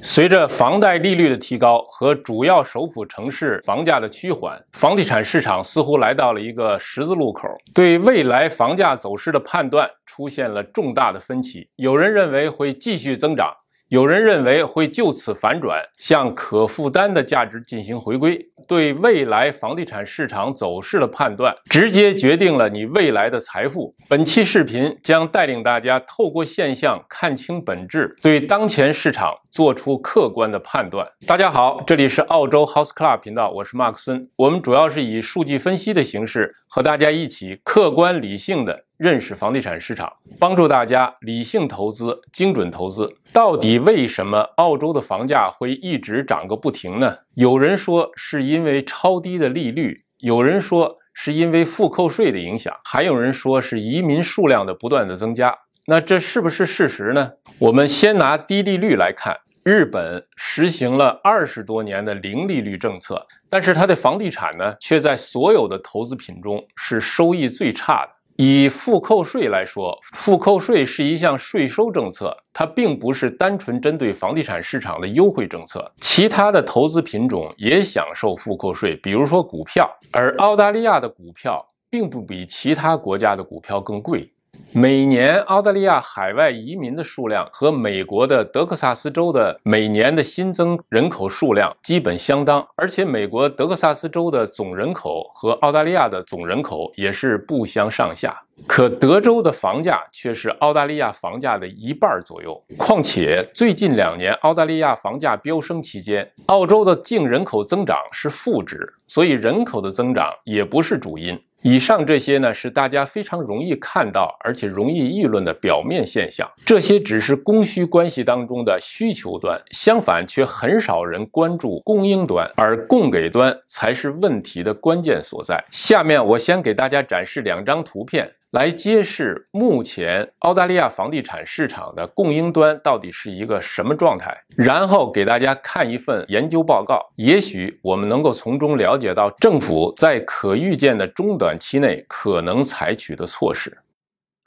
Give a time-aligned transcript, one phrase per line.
[0.00, 11.68] 随着房贷利率的提高和主要首府城市房价的趋缓，房地产市场似乎来到了一个十字路口，对未来房价走势的判断出现了重大的分歧。
[11.76, 13.52] 有人认为会继续增长。
[13.88, 18.38] 有人认为会就此反转，向可负担的价值进行回归。
[18.68, 23.94] 对未来房地产市场走势的判断，直接决定了你未来的财富。
[24.08, 31.08] 本期视频将带领大家透过现象看清本质，对当前市场做出客观的判断。
[31.26, 34.28] 大家好，这里是澳洲 House Club 频道，我是马克孙。
[34.36, 38.84] 我们主要是以数据分析的形式，和大家一起客观理性的。
[38.98, 43.08] 认识房地产市场，帮助大家理性投资、精准投资。
[43.32, 47.16] 到底为什么澳洲的房价会一直涨个不停呢？
[47.34, 55.56] 有人说是因为超低的利率，有人说是因为负扣税的影响，还有人说是移民数量的不断的增加。
[55.86, 57.30] 那这是不是事实呢？
[57.60, 68.17] 我们先拿低利率来看，日本实行了二十多年的零利率政策，但是它的房地产呢，却在所有的投资品中是收益最差的。
[68.40, 75.84] 以负扣税来说，负扣税是一项税收政策，它并不是单纯针对房地产市场的优惠政策。
[76.00, 84.32] 其他的投资品种也享受负扣税，比如说股票，而澳大利亚的股票并不比其他国家的股票更贵。
[84.72, 98.40] 每年澳大利亚海外移民的数量和美国的德克萨斯州的每年的新增人口数量基本相当，而且美国德克萨斯州的总人口和澳大利亚的总人口也是不相上下。
[98.66, 102.60] 可德州的房价却是澳大利亚房价的一半左右。
[102.76, 111.40] 况且最近两年澳大利亚房价飙升期间，澳洲的净人口增长是负值，所以人口的增长也不是主因。
[111.62, 116.48] 以上这些呢，是大家非常容易看到，而且容易议论的表面现象。
[116.64, 125.64] 这些只是供需关系当中的需求端，相反却很少人关注供应端，而供给端才是问题的关键所在。
[125.70, 128.30] 下面我先给大家展示两张图片。
[128.50, 143.76] 来揭示目前澳大利亚房地产市场的供应端到底是一个什么状态，然后给大家看一份研究报告，也许我们能够从中了解到政府在可预见的中短期内可能采取的措施。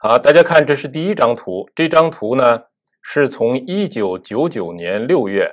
[0.00, 2.60] 好，大家看，这是第一张图，这张图呢
[3.02, 5.48] 是从一九九九年六月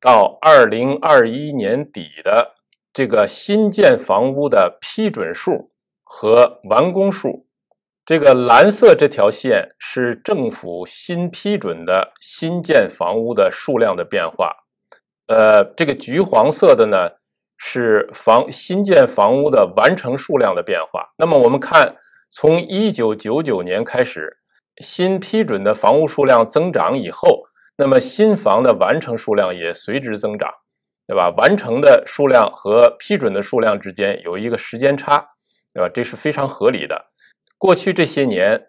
[0.00, 2.56] 到二零二一年底的
[2.92, 5.70] 这个新建房屋的批准数
[6.02, 7.46] 和完工数。
[8.04, 14.52] 这个蓝色这条线是政府新批准的新建房屋的数量的变化，
[15.28, 17.08] 呃，这个橘黄色的呢
[17.58, 21.12] 是房新建房屋的完成数量的变化。
[21.16, 21.94] 那么我们看，
[22.28, 24.36] 从一九九九年开始，
[24.78, 27.42] 新批准的房屋数量增长以后，
[27.76, 30.50] 那么新房的完成数量也随之增长，
[31.06, 31.32] 对吧？
[31.36, 35.24] 完成的数量和批准的数量之间有一个时间差，
[35.72, 35.88] 对吧？
[35.88, 37.11] 这是非常合理的。
[37.62, 38.66] 过去这些年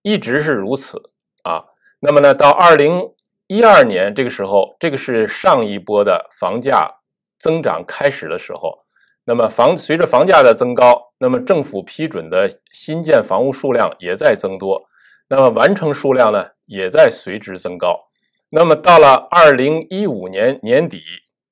[0.00, 1.02] 一直是如此
[1.42, 1.66] 啊，
[2.00, 3.10] 那么呢，到二零
[3.46, 6.90] 一二年这个时候，这个是上一波的房价
[7.38, 8.86] 增长开始的时候，
[9.26, 14.82] 那么房随着房价的增高，那么政府批准的新建房屋数量也在增多，
[15.28, 18.08] 那么完成数量呢也在随之增高，
[18.48, 21.02] 那么到了二零一五年年底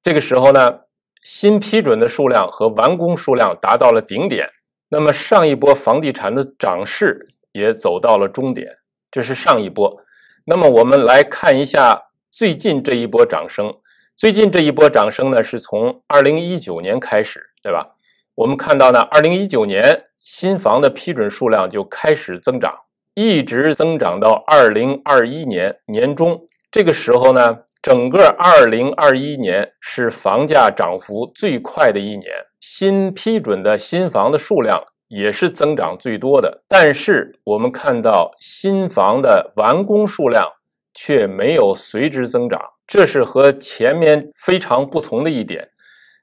[0.02, 0.80] 这个时候呢，
[1.22, 4.48] 新批准的数量和完工数量达到了顶点。
[4.92, 8.68] 那么上一波房地产的涨势也走到了终点，
[9.08, 10.02] 这是上一波。
[10.44, 13.72] 那么我们来看一下最近这一波涨升。
[14.16, 17.94] 最近这一波涨升呢，是从二零一九年开始，对吧？
[18.34, 22.74] 我们看到呢，二零一九年新房的批准数量就开始增长，
[23.14, 26.48] 一直增长到二零二一年年中。
[26.70, 32.32] 这个时候呢，整个二零二一年是房价涨幅最快的一年。
[32.60, 40.46] 新批准的新房的数量也是增长最多的，但是我们看到新房的完工数量
[40.94, 45.70] 却没有随之增长，这是和前面非常不同的一点。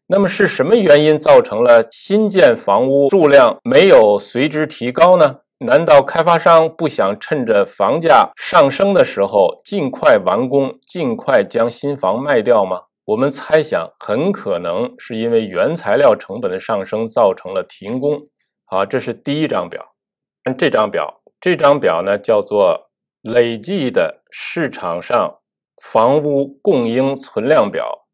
[0.07, 5.37] 那么是什么原因造成了新建房屋数量没有随之提高呢？
[5.59, 12.81] 难道开发商不想趁着房价上升的时候尽快完工，尽快将新房卖掉吗？
[13.07, 18.27] 我们猜想，很可能是因为原材料成本的上升造成了停工。
[18.65, 19.95] 好，这是第一张表。
[20.43, 25.39] 看这张表，这张表呢叫做累计的市场上
[25.81, 28.09] 房屋供应存量表，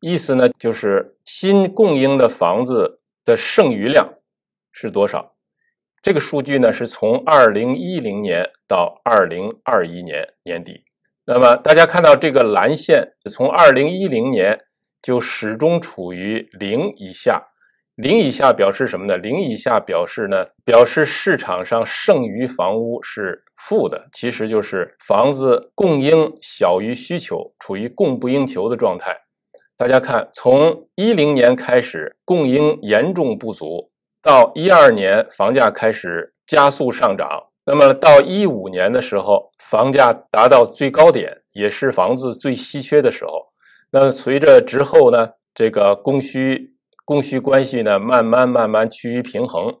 [0.00, 4.12] 意思呢就是新供应的房子的剩余量
[4.72, 5.36] 是多少。
[6.02, 10.82] 这个数据呢是从二零一零年到二零二一年年底。
[11.34, 14.60] 那么大家看到这个蓝线，从二零一零年
[15.00, 17.42] 就始终处于零以下。
[17.94, 19.16] 零以下表示什么呢？
[19.16, 29.16] 零以下表示呢，表示市场上剩余房屋是负的，其实就是房子供应小于需求，处于供不应求的状态。
[29.78, 33.90] 大家看，从一零年开始供应严重不足，
[34.20, 37.26] 到一二年房价开始加速上涨，
[37.64, 43.52] 那么到一五年的时候，房价达到最高点，也是房子最稀缺的时候。
[43.90, 46.70] 那随着之后呢，这个供需。
[47.04, 49.74] 供需关系呢，慢慢慢慢趋于平衡。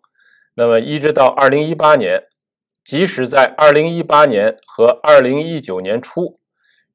[0.54, 2.24] 那么，一直到二零一八年，
[2.84, 6.40] 即使在二零一八年和二零一九年初，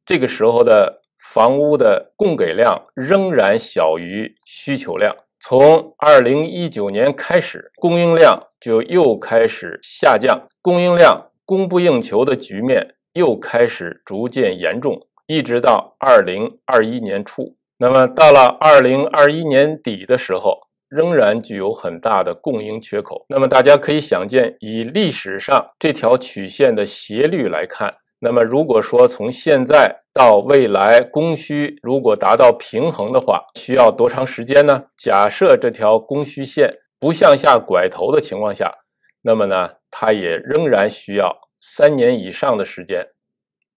[0.05, 5.15] 这个时候的房屋的供给量仍然小于需求量。
[5.39, 17.55] 从二零一九年开始，供应量就又开始下降，供应量供不应求的局面又开始逐渐严重，一直到二零二一年初。
[17.77, 23.25] 那么到了二零二一年底的时候，仍然具有很大的供应缺口。
[23.29, 34.85] 那么大家可以想见，以历史上这条曲线的斜率来看，那么如果说从现在到未来供需如果达到平衡的话，需要多长时间呢？
[34.97, 38.73] 假设这条供需线不向下拐头的情况下，
[39.21, 43.05] 那么呢，它也仍然需要三年以上的时间。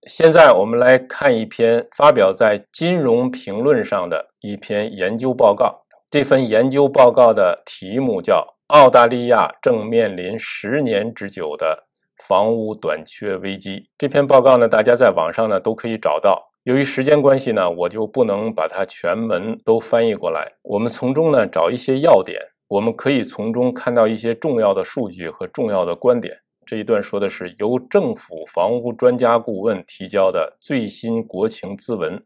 [0.09, 5.83] 现在我们来看一篇发表在《金融评论》上的一篇研究报告。
[6.11, 11.85] 这份研究报告的题目叫《澳大利亚正面临十年之久的
[12.27, 13.77] 房屋短缺危机》。
[13.99, 16.51] 这篇报告呢，大家在网上呢都可以找到。
[16.65, 20.53] 由于时间关系呢，我就不能把它全文都翻译过来。
[20.63, 22.39] 我们从中呢找一些要点，
[22.69, 26.37] 我们可以从中看到一些重要的数据和重要的观点。
[26.67, 32.23] 这一段说的是由政府房屋专家顾问提交的最新国情咨文，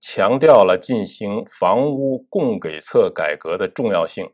[0.00, 4.28] 强调了进行房屋供给侧改革的重要性。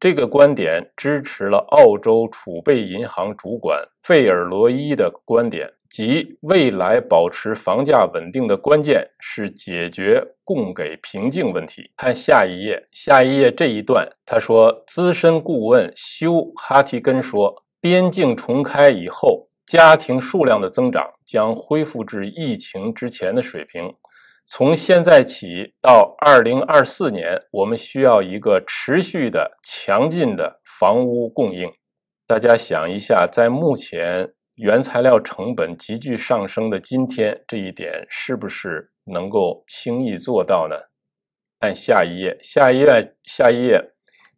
[0.00, 11.90] 这个观点支持了澳洲储备银行主管费尔罗伊的观点，即未来保持房价稳定的关键是解决供给瓶颈问题。
[11.98, 17.62] 看下一页，下一页这一段，他说，资深顾问休哈提根说。
[17.82, 23.90] 边境重开以后，家庭数量的增长将恢复至疫情之前的水平。
[24.52, 31.72] 从现在起到二零二四年，我们需要一个持续的强劲的房屋供应。
[32.26, 40.74] 大家想一下，在目前原材料成本急剧上升的今天，这一点是不是能够轻易做到呢？
[41.60, 43.80] 看下一页，下一页，下一页，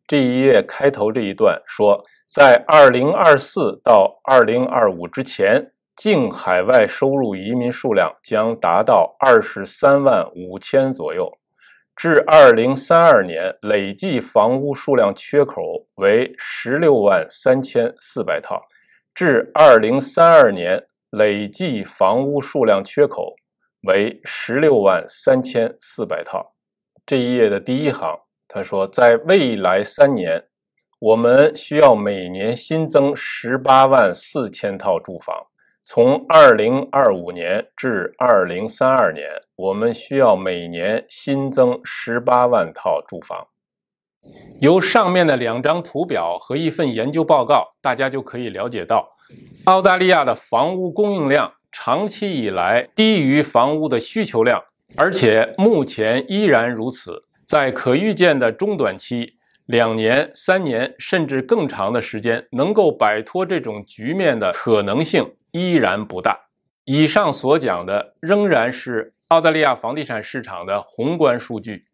[0.07, 2.05] 这一页开头这一段说。
[2.31, 5.73] 在二零二四到二零二五之前，
[6.03, 11.39] 净海外收入移民数量将达到二十三万五千左右。
[11.95, 18.61] 至二零三二年，累计房屋数量缺口为十六万三千四百套。
[19.15, 23.37] 至二零三二年，累计房屋数量缺口
[23.83, 26.53] 为十六万三千四百套。
[27.07, 28.19] 这一页的第一行，
[28.49, 30.47] 他说，在未来三年。
[30.99, 35.47] 我们需要每年新增十八万四千套住房。
[35.85, 39.27] 从二零二五年至二零三二年，
[39.57, 43.49] 我们需要每年新增十八万套住房。
[44.61, 49.17] 由上面的两张图表和一份研究报告，大家就可以了解到，
[49.65, 54.63] 澳大利亚的房屋供应量长期以来低于房屋的需求量，
[54.97, 57.25] 而且目前依然如此。
[57.45, 59.35] 在可预见的中短期。
[59.67, 66.41] 两年、三年甚至更长的时间，能够摆脱这种局面的可能性依然不大。
[66.85, 71.85] 以上所讲的仍然是澳大利亚房地产市场的宏观数据。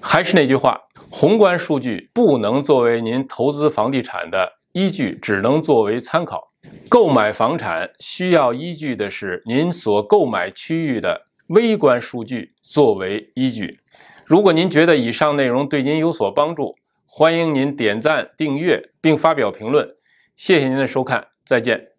[0.00, 6.48] 还是那句话，宏观数据不能作为您投资房地产的依据，只能作为参考。
[6.88, 13.80] 购买房产需要依据的是您所购买区域的微观数据作为依据。
[14.24, 16.74] 如果您觉得以上内容对您有所帮助，
[17.06, 19.96] 欢迎您点赞、订阅并发表评论，
[20.36, 21.97] 谢谢您的收看，再见。